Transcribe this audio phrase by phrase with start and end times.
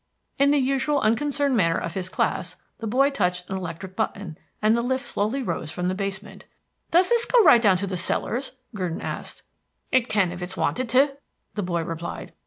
[0.39, 4.75] In the usual unconcerned manner of his class the boy touched an electric button, and
[4.75, 6.45] the lift slowly rose from the basement.
[6.89, 9.43] "Does this go right down to the cellars?" Gurdon asked.
[9.91, 11.17] "It can if it's wanted to,"
[11.53, 12.33] the boy replied.